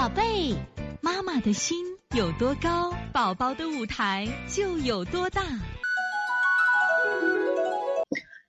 [0.00, 0.56] 宝贝，
[1.02, 1.76] 妈妈的心
[2.16, 5.42] 有多高，宝宝的舞台就有多大。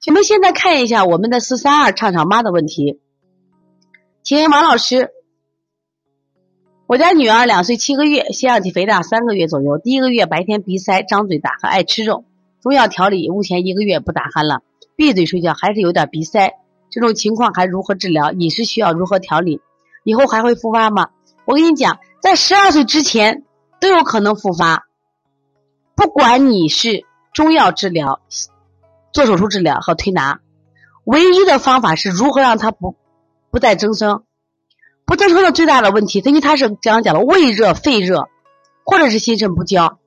[0.00, 2.98] 请们现在看一下我们的四三二畅畅妈的问题。
[4.24, 5.10] 请问王老师，
[6.88, 12.24] 我家女儿两岁七个月，腺样体肥大三个月左右，第一个月白天鼻塞、张嘴打鼾、爱吃肉，
[12.60, 14.62] 中药调理，目前一个月不打鼾了，
[14.96, 16.54] 闭嘴睡觉还是有点鼻塞，
[16.90, 18.32] 这种情况还如何治疗？
[18.32, 19.60] 饮食需要如何调理？
[20.02, 21.10] 以后还会复发吗？
[21.46, 23.44] 我跟你讲，在十二岁之前
[23.80, 24.86] 都有可能复发，
[25.94, 28.20] 不管你是中药治疗、
[29.12, 30.40] 做手术治疗和推拿，
[31.04, 32.96] 唯一的方法是如何让它不
[33.50, 34.24] 不再增生。
[35.04, 38.28] 不增生的最大的问题，因为它是刚刚讲的胃热、肺热，
[38.84, 40.00] 或者是心肾不交。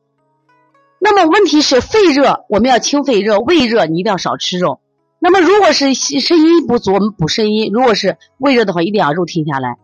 [1.00, 4.82] 那么问题是肺热，我们要清肺热；胃热，你一定要少吃肉。
[5.20, 9.78] 那么如果是肾阴不足，我们补肾阴；如果是胃热的话，一定要肉停下来。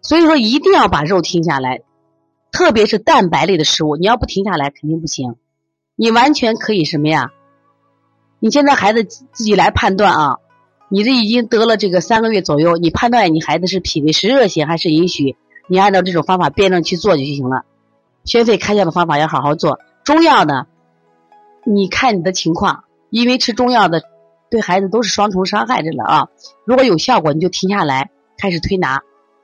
[0.00, 1.80] 所以说，一定要把肉停下来，
[2.50, 5.36] 特别是蛋白类的食物，你要不停下来肯定不行。
[5.96, 7.30] 你完全可以什么呀？
[8.40, 10.36] 你现在孩子自己来判断啊，
[10.88, 17.64] 你这已经得了这个三个月左右，你判断你孩子是脾胃是热型还是阴虚，你按照这种方法辩证去做就行了。
[18.24, 19.80] 宣肺开窍的方法要好好做。
[20.04, 20.66] 中药呢，
[21.64, 24.02] 你看你的情况，因为吃中药的
[24.50, 26.28] 对孩子都是双重伤害着了啊。
[26.64, 29.02] 如果有效果，你就停下来开始推拿。